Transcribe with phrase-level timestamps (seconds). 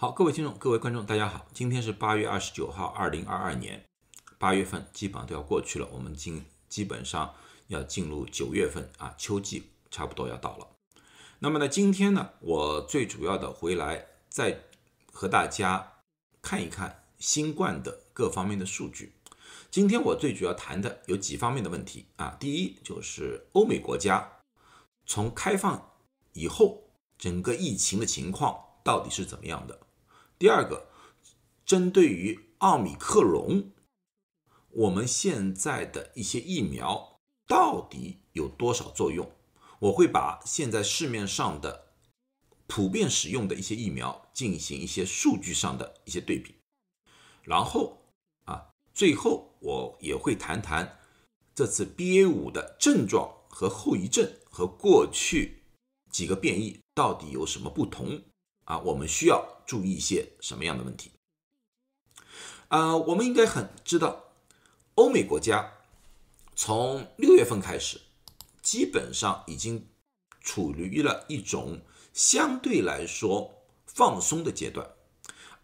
[0.00, 3.84] 好，各位听众、各位观众，大家好，今天是八月二十九号，二零二二年
[4.38, 7.34] 八月份基本上都要过去了，我们今基本上
[7.66, 10.66] 要进入九月份啊，秋季差不多要到了。
[11.40, 14.62] 那么呢，今天呢，我最主要的回来再
[15.12, 15.92] 和大家
[16.40, 19.12] 看一看新冠的各方面的数据。
[19.70, 24.38] 今天我最主要谈的有几方面的问题啊，第一就是欧美国家
[25.04, 25.90] 从开放
[26.32, 26.84] 以后
[27.18, 29.78] 整个疫情的情况到底是怎么样的。
[30.40, 30.88] 第二个，
[31.66, 33.72] 针对于奥密克戎，
[34.70, 39.30] 我们现在的一些疫苗到底有多少作用？
[39.80, 41.92] 我会把现在市面上的
[42.66, 46.54] 普遍使用的一些疫苗进行一些数据上的一些对比，
[47.42, 47.98] 然后
[48.46, 51.00] 啊，最后我也会谈谈
[51.54, 55.64] 这次 BA 五的症状和后遗症和过去
[56.10, 58.22] 几个变异到底有什么不同。
[58.70, 61.10] 啊，我们需要注意一些什么样的问题？
[62.68, 64.26] 啊，我们应该很知道，
[64.94, 65.72] 欧美国家
[66.54, 68.00] 从六月份开始，
[68.62, 69.88] 基本上已经
[70.40, 71.80] 处于了一种
[72.12, 74.88] 相对来说放松的阶段，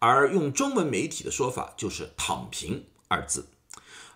[0.01, 3.51] 而用中文媒体的说法就是“躺平”二字。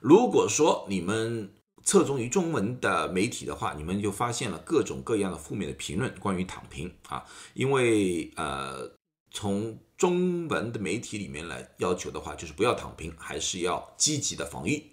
[0.00, 8.92] 如果说你们侧重于中文的媒体的话，你们就发现了各种各样的负面的评论，关于躺平啊，因为呃，
[9.30, 14.92] 从中文的媒体里面来要求的话，就是不要躺平，还是要积极的防御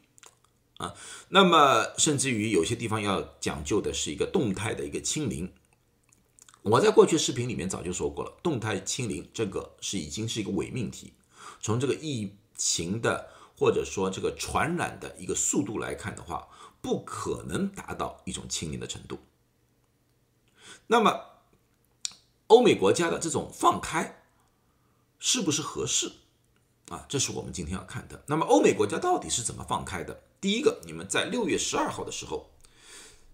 [0.77, 0.93] 啊。
[1.29, 5.51] 那么，甚至于有些地方要讲究的是一个动态的一个清零。
[6.63, 11.13] 我在过去视频里面早就说过了，动态清零这个是已经是一个伪命题。
[11.61, 16.47] 从这个疫情的或者说这个传染的一个速度来看的话，
[16.87, 19.19] 不可能达到一种清零的程度。
[20.87, 21.41] 那么，
[22.47, 24.23] 欧美国家的这种放开
[25.19, 26.13] 是不是合适
[26.87, 27.05] 啊？
[27.09, 28.23] 这是我们今天要看的。
[28.27, 30.23] 那么，欧美国家到底是怎么放开的？
[30.39, 32.51] 第一个，你们在六月十二号的时候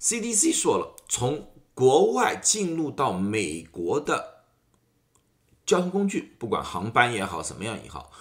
[0.02, 4.46] ，CDC 说了，从国外进入到美国的
[5.63, 8.12] 交通工具，不管航班也好，什么样也好，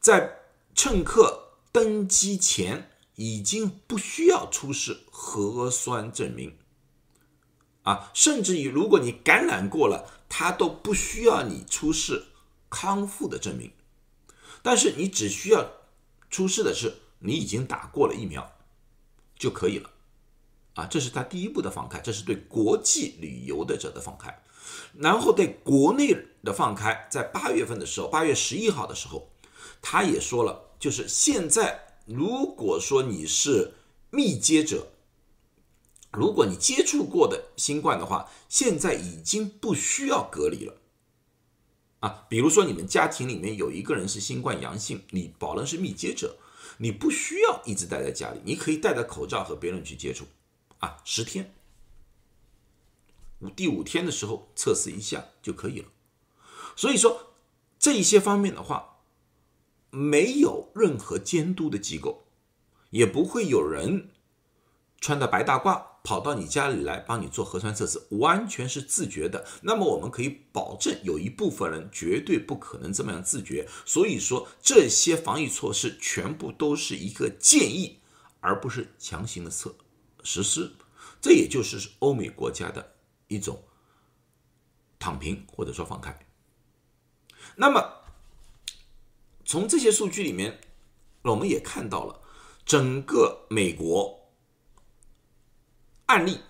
[0.00, 0.38] 在
[0.74, 2.92] 乘客登机前。
[3.18, 6.56] 已经不需要出示核酸证明。
[7.82, 12.26] 啊，甚至于如果你感染过了，他都不需要你出示
[12.70, 13.72] 康复的证明，
[14.62, 15.68] 但是你只需要
[16.30, 18.52] 出示的是你已经打过了疫苗
[19.36, 19.90] 就可以了。
[20.74, 24.40] 啊，这是他第一步的放开，这是对国际旅游的者的放开，
[24.94, 29.28] 然后对国内的放开，在八月份的时候，八月十一号的时候，
[29.82, 31.87] 他也说了，就是现在。
[32.08, 33.74] 如果说你是
[34.08, 34.92] 密接者，
[36.10, 40.74] 如果你接触过的新冠的话，现在已经不需要隔离了
[42.00, 42.26] 啊。
[42.30, 46.38] 比如说你们家庭里面有一个人是新冠阳性，你保证是密接者，
[46.78, 50.24] 你不需要一直待在家里，你可以戴着口罩和别人去接触
[50.78, 51.54] 啊，十天，
[53.54, 55.88] 第五天的时候测试一下就可以了。
[56.74, 57.34] 所以说
[57.78, 58.87] 这一些方面的话。
[59.90, 62.26] 没有任何监督的机构，
[62.90, 64.10] 也不会有人
[65.00, 69.46] 穿着白大褂跑到你家里来帮你做核酸测试，完全是自觉的。
[69.62, 73.66] 那么我们可以保证，有一部分人绝对不可能这么样自觉。
[73.84, 78.00] 所以说，这些防疫措施全部都是一个建议，
[78.40, 79.74] 而不是强行的测
[80.22, 80.72] 实施。
[81.20, 82.94] 这也就是欧美国家的
[83.26, 83.62] 一种
[84.98, 86.18] 躺平或者说放开。
[87.56, 87.97] 那么。
[89.48, 90.60] 从这些数据里面，
[91.22, 92.20] 我们也看到了
[92.66, 94.28] 整个美国
[96.04, 96.40] 案例，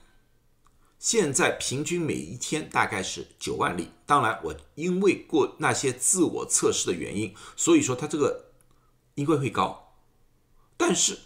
[0.99, 3.91] 现在平均每一天大概是九万例。
[4.05, 8.47] 当然，我因为过那些自我测试的原因，所以说它这个
[9.15, 9.95] 应该会高。
[10.77, 11.21] 但是，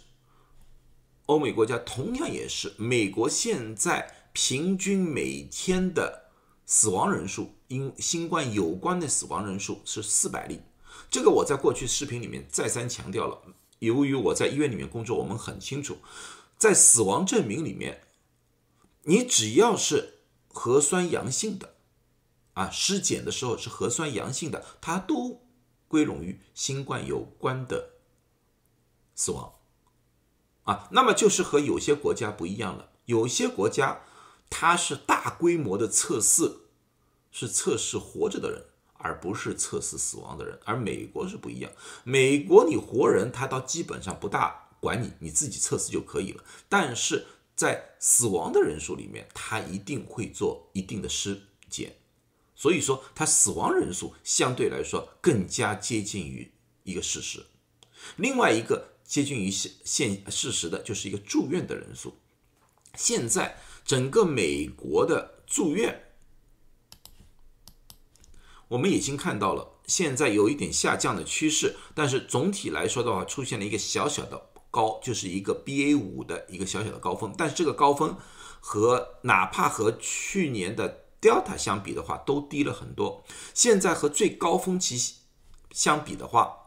[1.25, 6.29] 欧美国家同样也是，美国现在平均每天的
[6.67, 10.61] 死亡人数，因新冠有关的死亡人数是四百例。
[11.13, 13.39] 这个我在过去视频里面再三强调了。
[13.77, 15.99] 由于我在医院里面工作，我们很清楚，
[16.57, 18.01] 在死亡证明里面，
[19.03, 21.75] 你只要是核酸阳性的，
[22.53, 25.43] 啊，尸检的时候是核酸阳性的，它都
[25.87, 27.91] 归拢于新冠有关的
[29.13, 29.53] 死亡，
[30.63, 32.89] 啊，那么就是和有些国家不一样了。
[33.05, 34.01] 有些国家
[34.49, 36.61] 它是大规模的测试，
[37.29, 38.65] 是测试活着的人。
[39.03, 41.71] 而不是测试死亡的人，而美国是不一样。
[42.05, 46.43] 美国你活人，他倒基本上不大管你，你自己测试就可以了。
[46.69, 51.39] 但是在死亡的人数里面，他一定会做一定的尸
[51.69, 51.97] 检。
[52.55, 56.49] 所以说他死亡人数相对来说更加接近于
[56.83, 57.45] 一个事实。
[58.15, 62.15] 另外一个接近于现现事实的就是一个住院的人数。
[62.95, 66.12] 现在整个美国的住院，
[68.73, 77.31] 我们已经看到了，现在有一点下降的趋势，但是总体来说的话，出现了一个小小的高，就是一个 BA 五的一个小小的高峰。
[77.37, 78.17] 但是这个高峰
[78.59, 83.23] 和哪怕和去年的 Delta 相比的话，都低了很多。
[83.53, 84.97] 现在和最高峰期
[85.69, 86.57] 相比的话，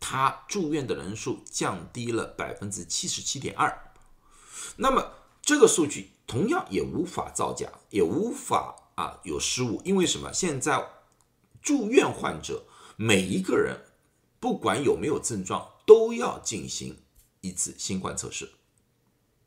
[0.00, 3.92] 它住院的人数降低了百分之七十七点二。
[4.74, 10.32] 那么这个数据同样也无法造假，也无法啊有失误，因为什么？
[10.32, 10.84] 现在
[11.62, 12.66] 住院患者
[12.96, 13.78] 每一个人，
[14.38, 16.96] 不管有没有症状，都要进行
[17.40, 18.50] 一次新冠测试，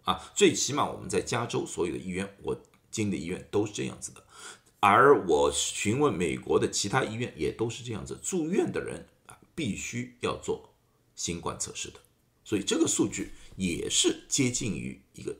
[0.03, 2.61] 啊，最起码我们在加州所有的医院，我
[2.91, 4.23] 经的医院都是这样子的，
[4.79, 10.73] 而我询问美国的其他医院也都是这样子，住院的人啊必须要做
[11.15, 11.99] 新冠测试的，
[12.43, 15.35] 所以这个数据也是接近于一个。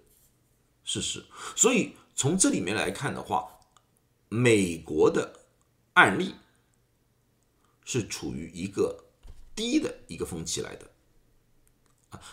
[0.86, 1.24] 事实，
[1.56, 3.48] 所以从这里面来看的话，
[4.28, 5.40] 美国的
[5.94, 6.36] 案例
[7.86, 9.04] 是处于一个
[9.56, 10.90] 低的一个峰期来的，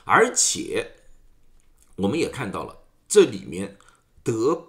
[0.04, 0.92] 而且
[1.96, 3.76] 我们也看到了这里面
[4.22, 4.68] 得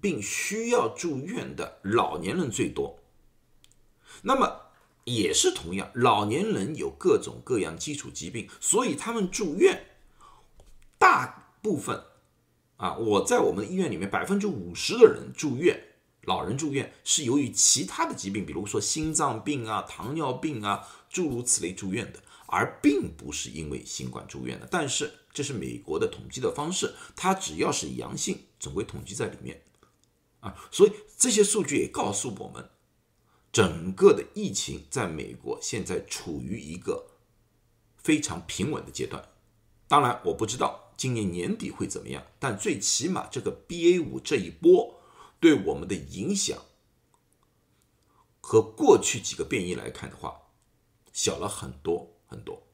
[0.00, 2.98] 病需要住院的老年人最多，
[4.22, 4.70] 那么
[5.04, 9.86] 也是同样，老年人有各种各样基础疾病，所以他们住院
[10.98, 12.02] 大部分。
[12.76, 15.85] 啊，我在我们医院里面，百分之五十的人住院，
[16.26, 24.68] 老人住院是由于其他的疾病，比如说心脏病啊、糖尿病啊，诸如此类住院的，而并不是因为新冠住院的。
[24.70, 29.62] 但是这是美国的统计的方式，它只要是阳性，总会统计在里面。
[30.40, 32.68] 啊，所以这些数据也告诉我们，
[33.50, 37.06] 整个的疫情在美国现在处于一个
[37.96, 39.28] 非常平稳的阶段。
[39.88, 40.82] 当然，我不知道。
[40.96, 42.24] 今年年底会怎么样？
[42.38, 44.95] 但最起码这个 BA 五这一波
[45.46, 46.58] 对我们的影响
[48.40, 50.42] 和过去几个变异来看的话，
[51.12, 52.64] 小了很多很多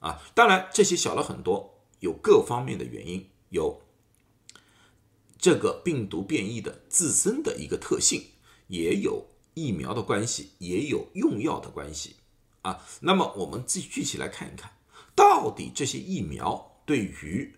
[0.00, 0.20] 啊！
[0.34, 3.80] 当然，这些小了很多有各方面的原因，有
[5.38, 8.32] 这个病毒变异的自身的一个特性，
[8.66, 12.16] 也有疫苗的关系，也有用药的关系
[12.60, 12.84] 啊。
[13.00, 14.76] 那么我们自己具体来看一看，
[15.14, 16.70] 到底这些疫苗。
[16.84, 17.56] 对于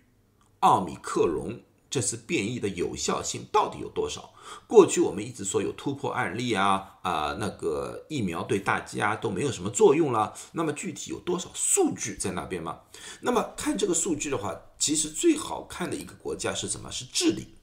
[0.61, 4.33] 奥密克戎这次变异的有效性到底有多少？
[4.67, 10.33] 过去我们一直说有突破案例啊，啊，那个疫苗对大家都没有什么作用了。
[10.51, 12.81] 那么具体有多少数据在那边吗？
[13.21, 16.91] 那么看这个数据的话，其实最好看的一个国家是什么？
[16.91, 17.55] 是智利。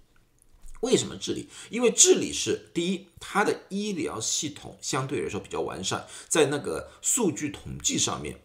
[0.81, 1.49] 为什么智利？
[1.70, 8.43] 因为智利是第一，它的医疗系统相对来说比较完善，在那个数据统计上面。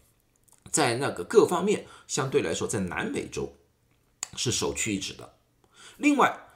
[0.72, 3.58] 在那个各方面相对来说，在南美洲
[4.38, 5.38] 是首屈一指的。
[6.00, 6.48] 另外，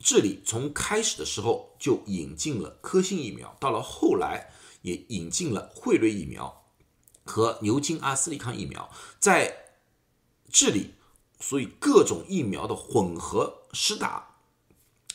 [0.00, 4.50] 智利从开始的时候就引进了科兴疫苗，到了后来
[4.82, 6.64] 也引进了辉瑞疫苗
[7.24, 8.90] 和牛津阿斯利康疫苗。
[9.20, 9.76] 在
[10.50, 10.94] 智利，
[11.38, 14.38] 所以各种疫苗的混合施打，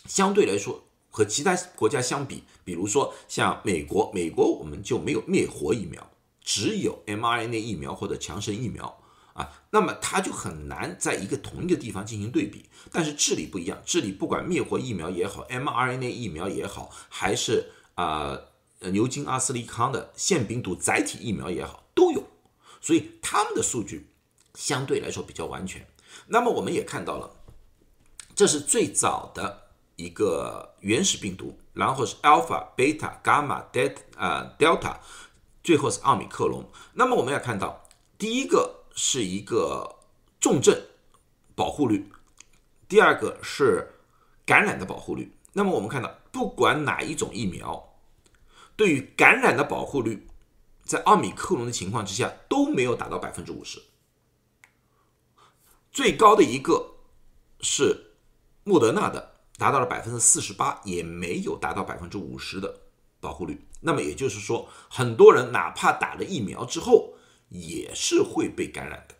[0.06, 6.10] 相对来说和其他国家相比，比如说像美国，美国我们就没有灭活疫苗。
[6.42, 9.04] 只有 mRNA 疫苗或者强生疫苗
[9.38, 12.66] 啊，那么它就很难在一个同一个地方进行对比。
[12.92, 18.38] 但是智利不一样，智利不管灭活疫苗也好，mRNA 疫苗也好，还是啊
[18.80, 22.24] 牛津阿斯利康的腺病毒载体疫苗也好，都有，
[22.82, 24.10] 所以他们的数据
[24.56, 25.88] 相对来说比较完全。
[26.26, 27.30] 那么我们也看到了，
[28.36, 34.98] 这是最早的一个原始病毒，然后是 alpha、beta、gamma、delta 啊 delta。
[35.64, 36.64] 最后是奥米克戎。
[36.94, 37.84] 那么我们要看到，
[38.18, 40.00] 第一个是一个
[40.40, 40.76] 重症
[41.54, 42.12] 保护率，
[42.90, 43.94] 第二个是
[44.44, 45.38] 感染的保护率。
[45.54, 47.94] 那么我们看到，不管哪一种疫苗，
[48.76, 50.28] 对于感染的保护率，
[50.84, 53.80] 在奥米克戎的情况之下都没有达到百分之五十。
[55.92, 56.96] 最高的一个
[57.62, 58.16] 是
[58.64, 62.82] 莫德纳的，达到了百分之四十八，也没有达到百分之五十的
[63.20, 63.64] 保护率。
[63.82, 67.14] 那么也就是说，很多人哪怕打了疫苗之后，
[67.50, 69.16] 也是会被感染的。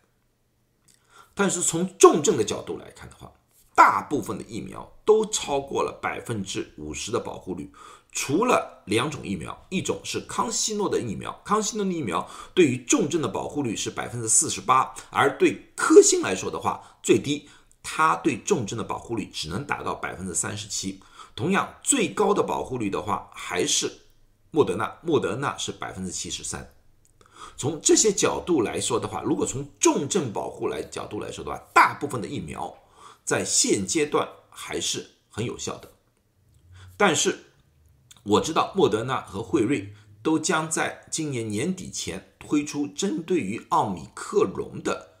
[1.34, 3.32] 但是从重症的角度来看的话，
[3.74, 7.72] 大部分的疫苗都超过了百分之五十的保护率，
[8.10, 17.48] 除了两种疫苗，一种是康希诺的疫苗，康希诺的疫苗对于重症的保护率是百分之四十八，而对科兴来说的话，最低，
[17.84, 21.00] 它对重症的保护率只能达到百分之三十七。
[21.36, 23.88] 同样最高的保护率的话，还是
[24.50, 26.74] 莫德纳，莫德纳是百分之七十三。
[27.56, 32.76] 从这些角度来说的话，如果从重症保护来角度来说的话，大部分的疫苗
[33.24, 35.90] 在现阶段还是很有效的。
[36.96, 37.44] 但是
[38.22, 39.92] 我知道莫德纳和辉瑞
[40.22, 45.18] 都将在今年年底前推出针对于奥米克戎的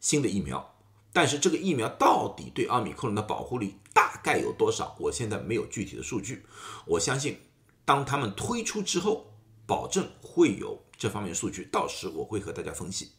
[0.00, 0.74] 新的疫苗。
[1.12, 4.94] 但是这个疫苗到底对奥密克戎的保护力大概有多少？
[5.00, 6.44] 我现在没有具体的数据。
[6.84, 7.38] 我相信，
[7.86, 9.32] 当他们推出之后，
[9.66, 13.12] 保证会有这方面数据，到时我会和大家分析。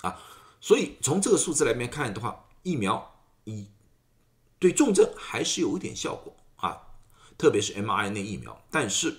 [0.00, 0.20] 啊，
[0.60, 3.70] 所以从这个数字来面看的话，疫苗一
[4.58, 6.96] 对重症还是有一点效果啊，
[7.38, 9.16] 特别是 mRNA 疫苗，但是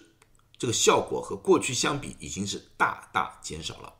[0.58, 3.94] 这个效果和过去相比已经是大大减少了。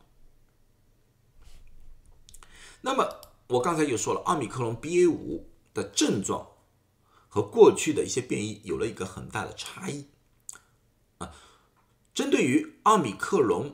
[2.82, 6.48] 那么我刚才就说了，奥密克戎 BA 五的症状
[7.30, 10.08] 和过去的一些变异有了一个很大的差异
[11.20, 11.34] 啊。
[12.14, 13.74] 针对于奥密克戎，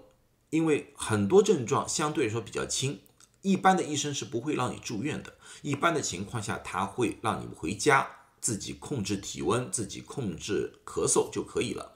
[0.49, 2.99] 因为很多症状相对来说比较轻，
[3.41, 5.33] 一般的医生是不会让你住院的。
[5.61, 8.15] 一般的情况下，他会让你们回家。
[8.41, 11.93] 自己控制体温，自己控制咳嗽就可以了。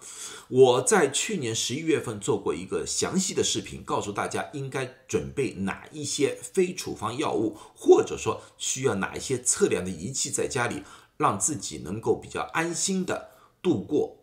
[0.49, 10.83] 我在去年十一月份做过一个详细的视频，告诉大家应该准备哪一些非处方药物，或者说需要哪一些测量的仪器在家里，
[11.15, 13.29] 让自己能够比较安心的
[13.61, 14.17] 度过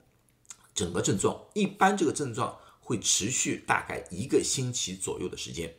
[0.81, 1.45] 整个症状。
[1.53, 5.77] 一般这个症状会持续大概一个星期左右的时间。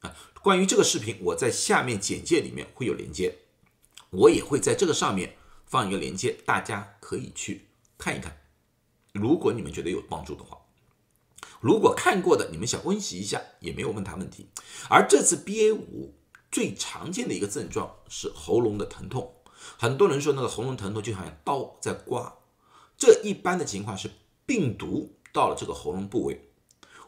[0.00, 3.38] 啊，关于这个视频，我在下面简介里面会有连接。
[4.10, 5.36] 我也会在这个上面
[5.66, 8.38] 放一个链接，大家可以去看一看。
[9.12, 10.56] 如果你们觉得有帮助的话，
[11.60, 14.48] 如果看过的你们想温习一下也没有问他问题。
[14.88, 16.14] 而这次 BA 五
[16.52, 19.34] 最常见的一个症状是喉咙的疼痛，
[19.76, 22.38] 很多人说那个喉咙疼痛就好像刀在刮，
[22.96, 24.10] 这一般的情况是
[24.44, 26.40] 病毒到了这个喉咙部位，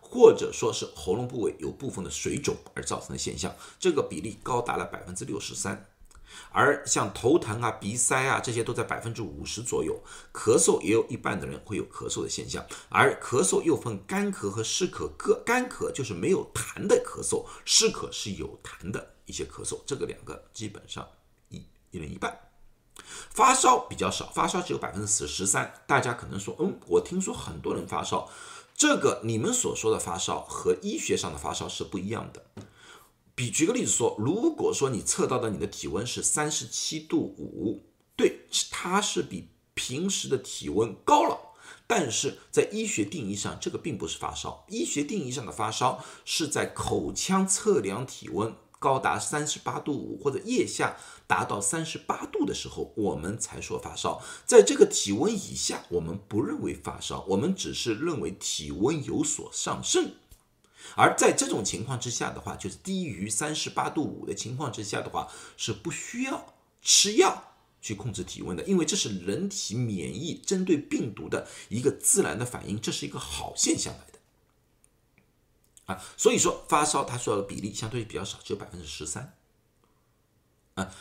[0.01, 5.87] 或者说是喉咙部位有部分的水肿而造成的现象，这个比例高达了百分之六十三。
[6.51, 9.99] 而像头疼啊、鼻塞啊，这些都在百分之五十左右。
[10.33, 15.09] 咳嗽也有一半的人会有咳嗽的现象，而咳嗽又分干咳和湿咳。
[15.43, 19.81] 干咳就是没有痰的咳嗽，湿咳是有痰的一些咳嗽。
[19.87, 21.09] 这个两个基本上
[21.49, 22.48] 一一人一半。
[23.07, 25.73] 发烧比较少，发烧只有百分之四十三。
[25.87, 28.29] 大家可能说，嗯，我听说很多人发烧，
[28.75, 32.45] 这个你们所说的发烧和医学上的发烧是不一样的。
[33.35, 37.85] 比举个例子说，如果说你测到的你的体温是三十七度五，
[38.17, 41.39] 对，它是比平时的体温高了，
[41.87, 44.65] 但是在医学定义上，这个并不是发烧。
[44.69, 54.23] 医学定义上的发烧是在口腔测量体温高达三十八度五或者腋下达到三十八度的时候，我们才说发烧。
[54.47, 60.13] 在这个体温以下，我们不认为发烧，我们只是认为体温有所上升。
[60.97, 74.18] 而在这种情况之下的话，就是低于三十八度五的情况之下的话，是不需要吃药去控制体温的，因为这是人体免疫针对病毒的一个自然的反应，这是一个好现象来的。
[75.89, 79.35] 啊，所以说发烧它需要的比例相对比较少，只有百分之十三。
[80.77, 80.95] 啊，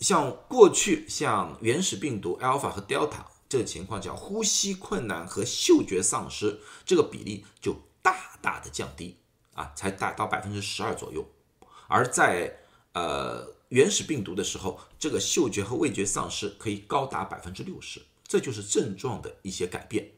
[0.00, 7.74] 像过去像原始病毒 Alpha 和 Delta 这个情况，叫呼吸困难和嗅觉丧失，这个比例就。
[8.02, 9.18] 大大的降低
[9.52, 11.22] 啊，才达到百分之十二左右，
[11.86, 12.60] 而在
[12.94, 20.12] 呃原始病毒的时候，这个嗅觉和味觉丧失可以高达百分之六十，这就是症状的一些改变。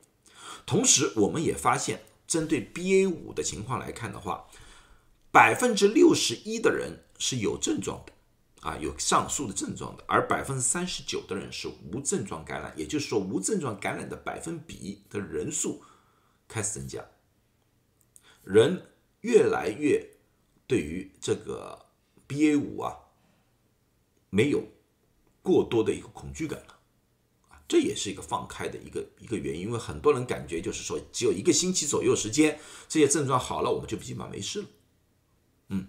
[0.65, 4.49] 同时，我们也发现，针对 BA 五的情况来看的话，
[5.31, 8.12] 百分之六十一的人是有症状的
[8.67, 15.83] 啊，有上述的症状的，而百分之三十九的人是无症状感染，也就是说，无症状感染的百分比的人数
[16.49, 17.05] 开始增加。
[18.45, 18.87] 人
[19.21, 20.17] 越来越
[20.67, 21.85] 对于这个
[22.27, 22.97] BA 五啊，
[24.31, 24.65] 没有
[25.43, 26.79] 过多的一个恐惧感了，
[27.73, 29.62] 这也是一个放开的一个一个原因。
[29.62, 34.69] 因为很多人感觉就是说，只有一个星期左右时间，这些症状好了，我们就基本上没事了。
[35.69, 35.88] 嗯，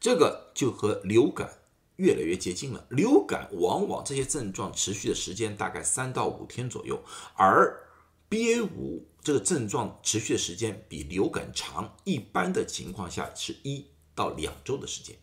[0.00, 1.58] 这个就和流感
[1.96, 2.86] 越来越接近了。
[2.88, 7.04] 流感往往这些症状持续的时间大概三到五天左右，
[7.34, 7.86] 而
[8.30, 9.06] BA 五。
[9.22, 15.16] 这个症状持续的时间比流感长，一般的情况下是一到两周的时间，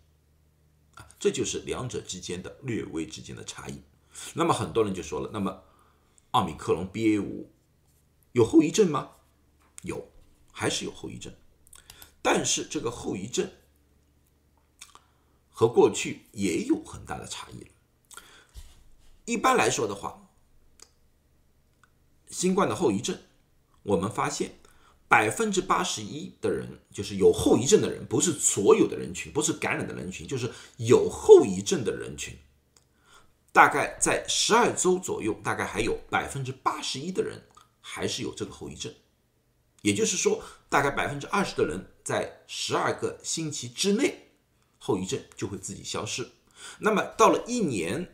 [0.95, 3.79] 啊，这就是两者之间的略微之间的差异。
[4.33, 5.63] 那么很多人就说了，那么
[6.31, 7.51] 奥密克戎 BA 五
[8.33, 9.11] 有后遗症吗？
[9.83, 10.11] 有，
[10.51, 11.33] 还是有后遗症，
[12.21, 13.49] 但是这个后遗症
[15.49, 17.67] 和过去也有很大的差异
[19.25, 20.29] 一般来说的话，
[22.29, 23.17] 新冠的后遗症，
[23.83, 24.59] 我们发现
[25.07, 32.37] 百分之八十一的人就是有后遗症的人，不是所有的人群，不是感染的人群，就是有后遗症的人群。
[33.51, 37.41] 大概在十二周左右，大概还有百分之八十一的人
[37.81, 38.93] 还是有这个后遗症。
[39.81, 44.29] 也就是说，大概百分之二十的人在十二个星期之内，
[44.77, 46.29] 后遗症就会自己消失。
[46.79, 48.13] 那么到了一年，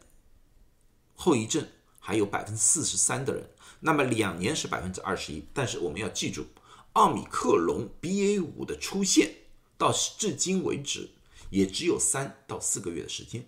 [1.14, 1.68] 后遗症
[2.00, 3.50] 还有百分之四十三的人。
[3.82, 5.46] 那么两年是百分之二十一。
[5.54, 6.48] 但是我们要记住，
[6.94, 9.32] 奥米克戎 BA 五的出现
[9.78, 11.12] 到至今为止
[11.50, 13.46] 也只有三到四个月的时间。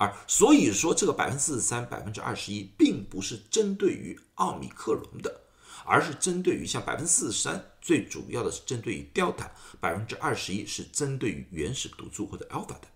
[0.00, 5.42] 而所以说，这个百分之四十三、百分之二十一，并不是针对于奥米克戎的，
[5.84, 12.88] 而是针对于像百分之四十三，最主要的是针对于 Delta，百分之二十一是针对于原始毒株或者 Alpha 的，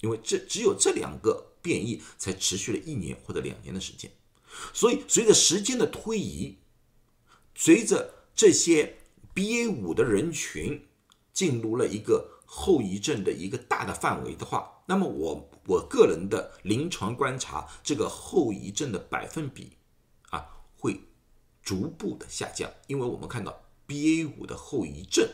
[0.00, 4.08] 因为这只有这两个变异才持续了一年或者两年的时间，
[4.72, 6.58] 所以随着时间的推移，
[7.56, 8.98] 随着这些
[9.34, 10.86] BA 五的人群
[11.32, 15.48] 进入了一个后遗症的一个大的范围的话，那么我。
[15.68, 19.76] 我个人的临床观察，这个后遗症的百分比
[20.30, 20.98] 啊会
[21.62, 25.28] 逐步的下降，因为我们看到 BA 五的后遗症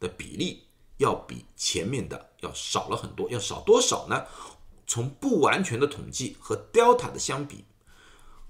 [0.00, 0.64] 的比例
[0.96, 4.26] 要比前面的要少了很多，要少多少呢？
[4.84, 7.66] 从不完全的统计和 Delta 的相比，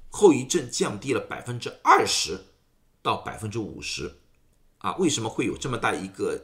[0.09, 2.47] 后遗症降低了百分之二十
[3.03, 4.17] 到百分之五十
[4.79, 4.97] 啊？
[4.97, 6.43] 为什么会有这么大一个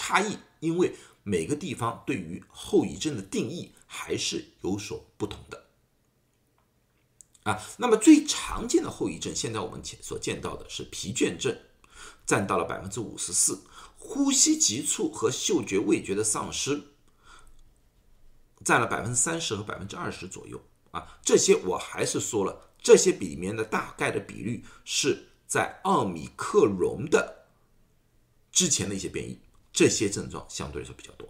[0.00, 0.38] 差异？
[0.60, 5.66] 因为每个地方对于后遗症的定义还是有所不同的
[7.42, 7.60] 啊。
[7.76, 11.54] 那么最常见的后遗症，现在我们所见到的是疲倦症，
[12.24, 13.56] 占到了百分之五十四；
[13.98, 16.82] 呼吸急促和嗅觉味觉的丧失，
[18.64, 20.58] 占了百分之三十和百分之二十左右
[20.92, 21.18] 啊。
[21.22, 27.48] 这些我还是说了，这些里面的大概的比率是在奥米克戎的
[28.50, 29.38] 之前的一些变异。
[29.72, 31.28] 这些症状相对来说比较多，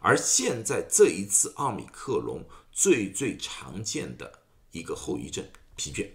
[0.00, 5.44] 而现在这一次奥米克戎最最常见的一个后遗症
[5.76, 6.08] 疲倦。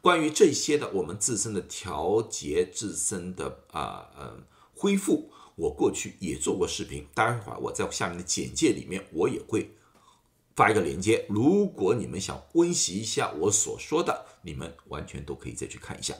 [0.00, 4.36] 关于这些的我们自身的调节、自身的啊呃
[4.74, 9.74] 恢复，我过去也做过视频，待会儿我在下面的简介里面我也会
[10.54, 16.14] 发一个链接，如果你们想温习一下我所说的，你们完全都可以再去看一下。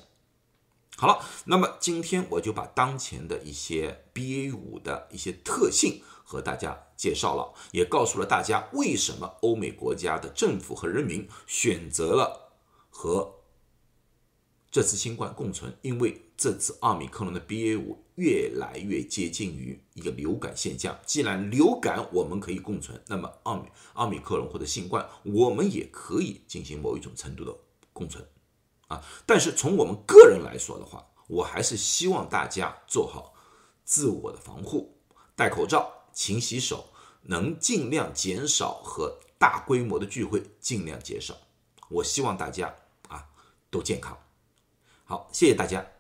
[1.01, 12.51] 好了，那么今天我就把当前的一些 BA 五的一些特性和大家介绍了，也告诉了大家为什么欧美国家的政府和人民选择了
[12.91, 13.37] 和
[14.73, 20.99] 这次新冠共存，因为这次奥密克戎的 BA 五越来越接近于一个流感现象。
[21.07, 27.57] 既然流感我们可以共存，那么奥密奥密克戎或者新冠我们也可以进行某一种程度的
[27.93, 28.27] 共存。
[28.89, 33.35] 啊，但是从我们个人来说的话，我还是希望大家做好
[33.85, 34.99] 自我的防护，
[35.37, 36.89] 戴口罩，勤洗手，
[37.23, 41.35] 能尽量减少和大规模的聚会，尽量减少。
[41.91, 42.75] 我希望大家
[43.09, 43.29] 啊
[43.71, 44.19] 都健康。
[45.05, 45.98] 好，谢谢大家。